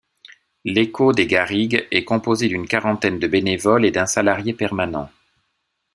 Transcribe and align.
L'Eko 0.65 1.11
des 1.13 1.27
Garrigues 1.27 1.85
est 1.91 2.05
composé 2.05 2.47
d'une 2.47 2.67
quarantaine 2.67 3.19
de 3.19 3.27
bénévoles 3.27 3.85
et 3.85 3.91
d'un 3.91 4.07
salarié 4.07 4.51
permanent. 4.51 5.11